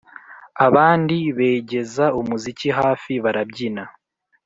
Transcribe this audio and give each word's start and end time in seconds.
abandi 0.65 1.17
begeza 1.37 2.05
umuziki 2.19 2.67
hafi 2.79 3.13
barabyina. 3.23 3.83